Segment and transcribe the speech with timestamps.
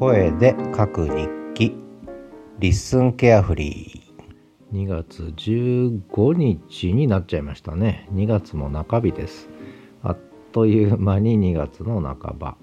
[0.00, 1.74] 声で書く日記。
[2.58, 4.74] リッスンケアフリー。
[4.74, 8.08] 2月15日になっちゃいましたね。
[8.14, 9.50] 2月も中日です。
[10.02, 10.18] あっ
[10.52, 12.56] という間に2月の半ば、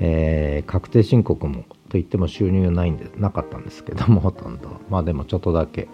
[0.00, 4.68] えー、確定申告もといっても収入ないんでなかったんですけども ほとんど。
[4.90, 5.88] まあでもちょっとだけ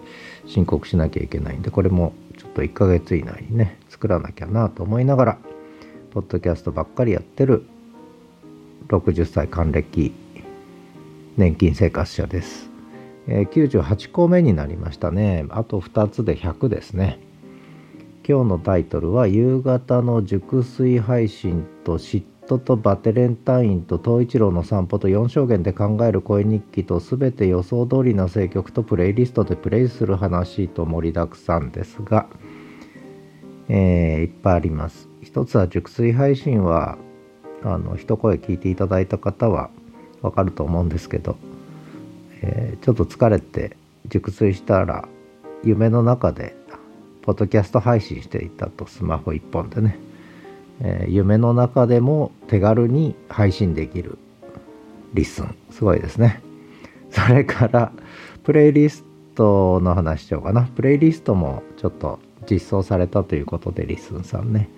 [0.47, 5.37] 申告しなきゃいけないんでこれもちょっと1ヶ月以内にね作らなきゃなと思いながら
[6.11, 7.63] ポッドキャストばっかりやってる
[8.89, 10.24] 60歳還暦
[11.37, 12.69] 年金生活者です、
[13.27, 15.45] えー、98個目になりましたね。
[15.49, 17.19] あと2つで100ですね。
[18.27, 32.27] 今日のタイトルは夕方の熟睡配信と嫉妬とバテレンタインと東一郎の散歩と4証言で考える声日記と全て予想通りの選曲とプレイリストでプレイする話と盛りだくさんですが、
[33.67, 35.09] えー、いっぱいあります。
[35.21, 36.97] 一つは熟睡配信は
[37.61, 39.69] あの一声聞いていただいた方は
[40.25, 41.37] わかると思うんですけど、
[42.41, 45.07] えー、ちょっと疲れて熟睡したら
[45.63, 46.55] 夢の中で
[47.21, 49.97] ポッドキャスト配信していたとスマホ1本でね、
[50.81, 54.17] えー、夢の中でも手軽に配信できる
[55.13, 56.41] LISTEN すごいですね。
[57.09, 57.91] それから
[58.43, 60.63] プレイリストの話しようかな。
[60.63, 64.69] プレイリストもちょっと実装されたということで LISTEN さんね。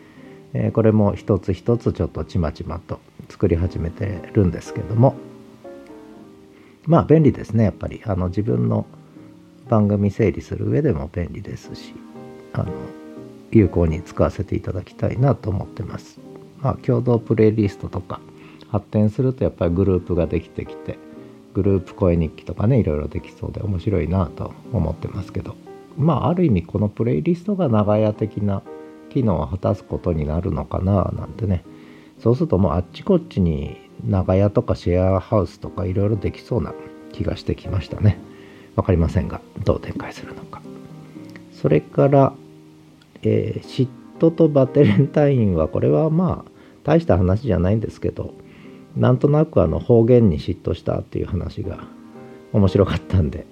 [0.53, 5.15] え、これも一つ一つちょっとちまちまと作り始めてるんですけども。
[6.87, 8.01] まあ便利ですねやっぱり。
[8.05, 8.85] あの自分の
[9.69, 11.93] 番組整理する上でも便利ですし
[12.53, 12.71] あの
[13.51, 16.19] 有効に使わせていただきたいなと思ってます。
[16.61, 18.19] まあ共同プレイリストとか
[18.69, 20.97] 発展するとやっぱりグループができてきて
[21.53, 25.55] グループ声日記とかねいろいろできそうで面白いなと思ってますけど。
[25.97, 28.61] まあある意味このプレイリストが長屋的な
[29.09, 31.63] 機能を果たすことになるのかななんてね。
[32.19, 36.73] そうするともうあっちこっちに長屋とかシェアハウスとかいろいろできそうな
[37.13, 38.19] 気がしてきましたね。
[38.75, 40.61] 分かりませんがどう展開するのか。
[41.51, 42.33] それから、
[43.23, 43.87] えー、嫉
[44.19, 46.51] 妬とバテレンタインはこれはまあ
[46.83, 48.33] 大した話じゃないんですけど
[48.95, 51.79] なんとなくあの方言に嫉妬したっていう話が
[52.53, 53.45] 面白かったんで、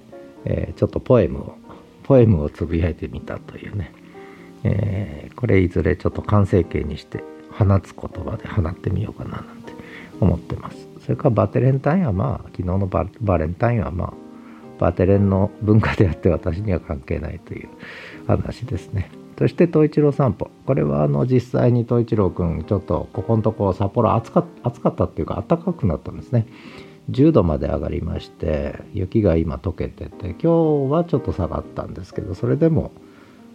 [0.46, 1.56] えー、ちょっとポエムを
[2.04, 3.92] ポエムをつぶやいてみたというね。
[4.64, 9.46] えー、これいずれちょっと完成形にして放つ言葉で放ってみようかなな
[10.20, 10.88] 思ってます。
[11.02, 14.14] それからバテレンタインはまあ昨日のバレンタインはまあ
[14.80, 17.70] バテレンの文化であって私には関係ないという
[18.28, 19.12] 話ですね。
[19.38, 26.48] そして東一郎散歩これはあの実際に東一郎くんちょっとここのとこ札幌暑か暑かったっていうか暖かくなったんですね。
[27.12, 32.92] 10度まで上がりまして雪が今溶けてて今日はちょっと下がったんですけどそれでも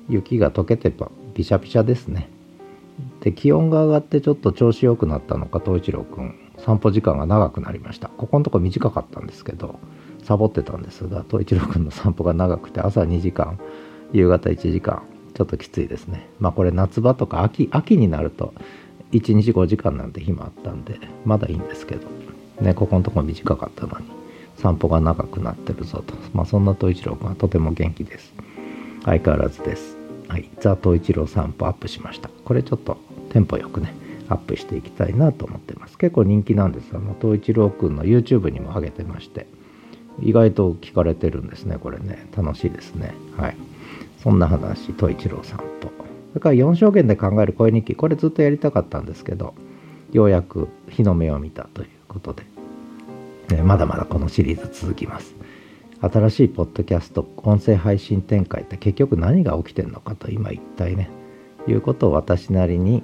[0.08, 0.92] 雪が溶けて
[1.34, 2.28] ピシャピシャですね。
[3.20, 6.34] で気温が上がってちょっと調子良くなったのか東一郎くん。
[6.64, 8.08] 散歩時間が長くなりました。
[8.08, 9.78] ここのとこ短かったんですけど
[10.22, 11.08] サボってたんです。
[11.08, 13.58] が東一郎くんの散歩が長くて朝2時間
[14.12, 15.02] 夕方1時間
[15.34, 16.28] ちょっときついですね。
[16.38, 18.54] まあこれ夏場とか秋秋になると
[19.12, 22.06] 1日5時間なんて日もあったんでまだいいんですけど。
[22.60, 24.06] ねここのとこ短かったのに
[24.58, 26.14] 散歩が長くなってるぞと。
[26.34, 28.34] まあそんな東一郎くんはとても元気です。
[29.04, 29.96] 相変わらずです。
[30.28, 32.28] はい、ザ・東一郎散歩アップしました。
[32.44, 32.98] これちょっと
[33.30, 33.94] テンポよくね、
[34.30, 35.98] アップしていきたいなと思ってます。
[35.98, 36.90] 結構人気なんです。
[36.94, 39.46] あの、東一郎くんの YouTube にも上げてまして、
[40.22, 42.26] 意外と聞かれてるんですね、これね。
[42.36, 43.12] 楽しいですね。
[43.36, 43.56] はい。
[44.22, 45.90] そんな話、東一郎散歩。
[46.30, 49.54] それから4証言で考える声日記、これずっとやりたかったんですけど、
[50.12, 52.44] ようやく日の目を見たということで、
[53.56, 55.34] ね、まだまだこのシリーズ続きます。
[56.00, 61.10] 新しいポッドキャスト音声配信展開って結局何が起きてるのかと今一体ね
[61.68, 63.02] いうことを私なりに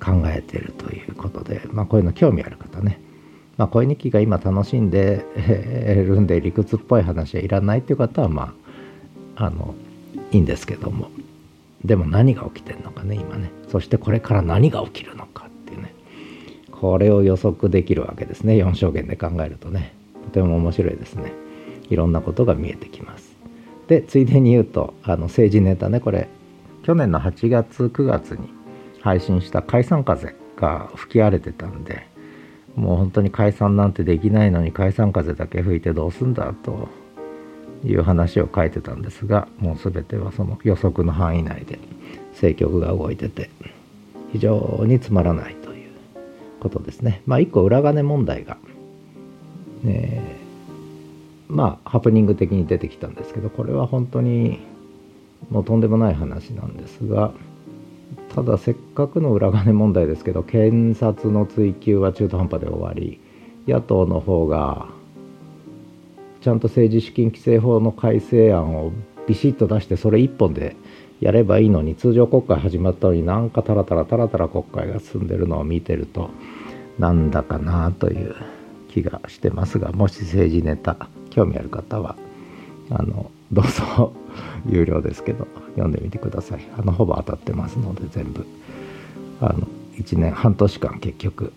[0.00, 3.00] 考えてるということで、まあ、こういうの興味ある方ね、
[3.58, 5.24] まあ、声日記が今楽しんで
[6.06, 8.54] るんで理屈っぽい話はいらないっていう方はま
[9.36, 9.74] ああの
[10.32, 11.10] いいんですけども。
[11.84, 13.50] でも何が起きてるのかね今ね。
[13.68, 15.94] そしてこれから何が起きるのかっていうね。
[16.72, 18.54] これを予測できるわけですね。
[18.54, 19.94] 4証言で考えるとね。
[20.24, 21.32] とても面白いですね。
[21.88, 23.36] いろんなことが見えてきます。
[23.86, 26.00] でついでに言うとあの政治ネタね。
[26.00, 26.28] これ
[26.82, 28.48] 去年の8月9月に
[29.08, 32.06] 配信した解散風が吹き荒れてたんで
[32.76, 36.90] もう本当に解散なんてできないのに解散風だけ吹いてどうすんだと
[37.86, 41.78] いう話を書いてたんですがもう全てはその予測の範囲内で
[42.32, 43.48] 政局が動いてて
[44.30, 45.90] 非常につまらないという
[46.60, 47.22] ことですね。
[47.24, 48.58] まあ一個裏金問題が、
[49.84, 50.36] ね、
[51.48, 54.60] まあハプニング的に出てきたんですけどこれは本当に
[55.48, 57.32] もうとんでもない話なんですが
[58.34, 63.20] ただせっかくの裏金問題ですけど検察の追及は中途半端で終わり
[63.66, 64.88] 野党の方が
[66.40, 68.92] ちゃんと政治資金規正法の改正案を
[69.26, 70.76] ビシッと出してそれ一本で
[71.20, 76.30] やればいいのに通常国会始まったのになんかタラタラタラタラ国会が進んでるのを見てると
[76.98, 78.34] なんだかなという
[78.88, 82.16] 気がしてますがもし政治ネタ興味ある方は
[82.90, 84.12] あのどうぞ。
[84.66, 86.60] 有料ですけど読んでみてください。
[86.76, 88.46] あのほぼ当たってますので全部。
[89.40, 89.66] あの
[89.96, 91.52] 1年半年間結局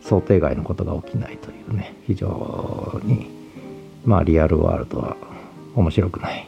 [0.00, 3.28] 想定外のことが起きないというね非常に
[4.04, 5.16] まあリアルワールドは
[5.74, 6.46] 面白くない。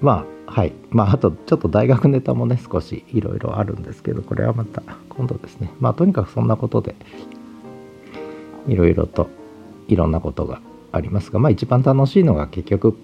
[0.00, 0.72] まあはい。
[0.90, 5.70] まああとちょっと大学ネタもね少しいろいろあるんですけどこれはまた今度ですね。
[5.80, 6.94] まあとにかくそんなことで
[8.68, 9.28] いろいろと
[9.88, 10.60] いろんなことが
[10.96, 12.96] ありますがまあ一番楽しいのが結局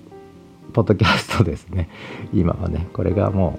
[0.73, 1.89] ポッドキャストですね。
[2.33, 3.59] 今はねこれがも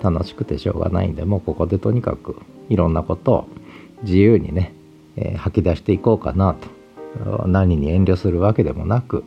[0.00, 2.36] う楽しくてしょうがないんでもうここでとにかく
[2.68, 3.48] いろんなことを
[4.02, 4.72] 自由にね、
[5.16, 6.78] えー、吐き出していこうかなと。
[7.46, 9.24] 何に遠慮するわけでもなく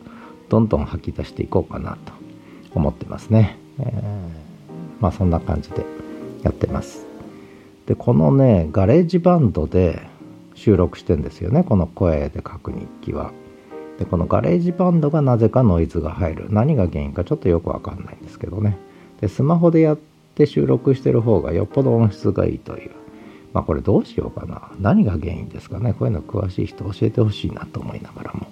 [0.48, 2.12] どんどん吐き出していこうかなと
[2.74, 3.92] 思ってますね、えー、
[5.00, 5.84] まあそんな感じで
[6.42, 7.06] やってます。
[7.86, 10.02] でこのねガレージバンドで
[10.54, 13.32] 収録してんですよねこの声で書く日記は。
[13.98, 16.46] でこのガレージバンドがなぜかノイズが入る。
[16.50, 18.78] 何が原因かちょっとよくわかんないんですけどね。
[19.20, 19.98] でスマホでやっ
[20.34, 22.90] て収録してる方がよっぽど音質がいいという。
[23.52, 24.70] まあこれどうしようかな。
[24.80, 25.92] 何が原因ですかね。
[25.92, 28.46] こういうの詳しい人教えてほしいなと思いながらも。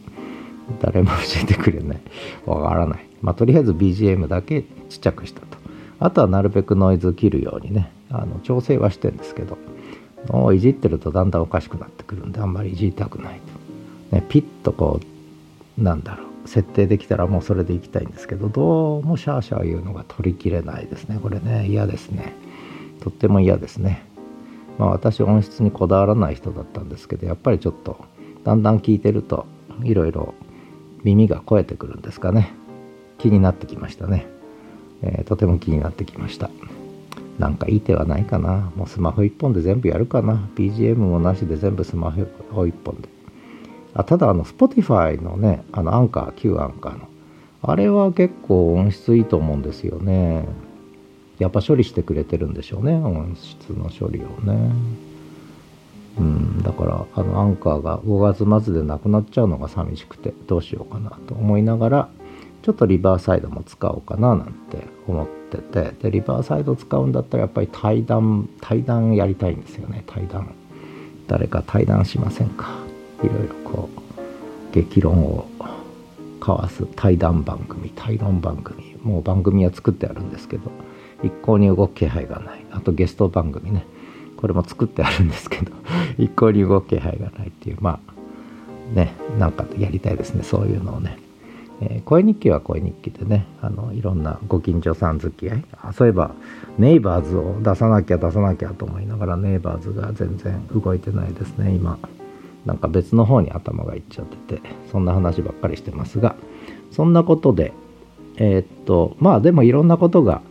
[0.81, 2.01] 誰も教えてくれない。
[2.47, 3.07] わからない。
[3.23, 5.47] まあとりあえず BGM だけちっちゃくしたと。
[5.99, 7.91] あとはなるべくノイズ切るようにね。
[8.11, 9.57] あの調整はしてんですけど。
[10.53, 13.41] いじってるとだんだんおかしくなってくるんであんまりいじりたくない
[14.11, 15.05] と、ね、ピッとこう
[15.81, 16.49] なんだろう。
[16.49, 21.19] 設定できたらもうそれでいきたいんですけどどうもシャーシャー言うのが取りきれないですね。
[21.23, 22.33] これね嫌ですね。
[23.01, 24.05] とっても嫌ですね。
[24.79, 28.05] まあ私音質にこだわらない人だったんですけどやっぱりちょっと
[28.45, 29.47] だんだん聞いてると
[29.85, 30.35] いろいろ
[31.05, 32.53] 耳が肥えてくるんですかね。
[33.19, 34.27] 気になってきましたね、
[35.03, 36.51] えー、とても気になってきました。
[37.39, 38.73] なんかいい手はないかな。
[38.77, 40.49] もうスマホ1本で全部やるかな。
[40.57, 42.23] BGM もなしで全部スマホ
[42.63, 43.20] 1本で。
[43.95, 47.09] あただあの Spotify のねあのアンカー旧アンカーの。
[47.63, 50.47] あれは結構音質いいと思うんですよね。
[51.39, 54.73] やっぱ処理してくれてるんでしょうね音質の処理をね。
[56.19, 62.09] うんだからあのアンカーが5月末でなくなっちゃうのが寂しくてどうしようかなと思いながら
[62.63, 70.03] ちょっとリバーサイドも使おうかななんて思っててでリバーサイド使うんだったらやっぱり対談対談やりたいんですよね。
[70.07, 70.51] 対談。
[71.27, 72.90] 誰か対談しませんか？
[73.23, 75.47] いろいろこう激論を
[76.41, 80.71] 交わす対談番組対論番組もう番組は作ってあるんですけど
[81.23, 82.65] 一向に動く気配がない。
[82.71, 83.87] あとゲスト番組ね。
[84.37, 85.73] これも作ってあるんですけど
[86.17, 90.43] 一向に動く気配がないっていうまあねなんかやりたいですね。
[90.43, 91.19] そういうのをね、
[91.83, 95.65] えー、声日記は声日記でねあのいろんなご近所さん付き合い。
[95.83, 96.31] あそういえば
[96.79, 101.99] ネイバーズを出さなきゃ出さなきゃと思いながらネイバーズが全然動いてないですね今。
[102.65, 106.37] なんか別の方に頭がいっちゃっててそんな話ばっかりしてますが
[106.91, 107.73] そんなことで
[108.37, 110.43] えー、っとまあでもいろんなことが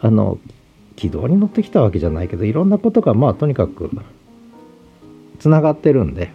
[0.00, 0.38] あの
[0.96, 3.90] 軌道に乗ってきたわけじゃないけどいろんなことがまあとにかく
[5.38, 6.30] つながってるんで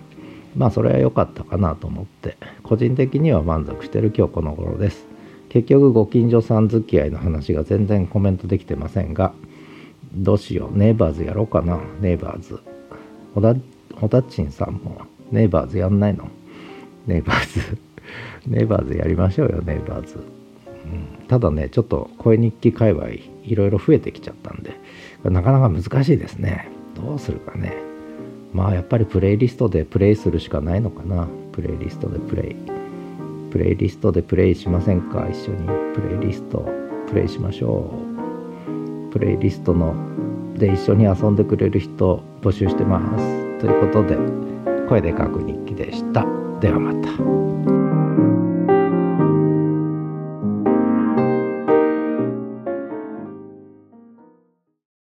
[0.56, 5.06] まあそれは良かったかなと思って個人的には満足してる今日この頃です。
[5.50, 9.34] 結局ご近所さん付き合いの話が全然コメントできてませんが
[10.14, 12.60] どうしようネイバーズやろうかなネイバーズ。
[13.34, 13.56] 小田
[13.96, 16.28] ホタッチンさんもネイバーズやんないの？
[17.08, 17.78] ネイバーズ。
[18.48, 20.20] ネイバーズやりましょうよネイバーズ、う
[21.24, 23.10] ん、ただねちょっと声日記界隈
[23.44, 24.72] いろいろ増えてきちゃったんで
[25.24, 26.70] なかなか難しいですね。
[26.96, 27.74] どうするかね。
[28.54, 31.28] まあやっぱりプレイリストでプレイするしかないのかな。
[31.52, 32.56] プレイリストでプレイ。
[33.52, 35.28] プレイリストでプレイしませんか？
[35.30, 35.68] 一緒に。
[35.94, 36.68] プレイリスト
[37.08, 37.92] プレイしましょ
[39.10, 39.12] う。
[39.12, 39.94] プレイリストの
[40.58, 43.49] で一緒に遊んでくれる人募集してます。
[43.60, 44.18] ということで
[44.88, 46.26] 声で書く日記でした。
[46.60, 47.69] ではまた。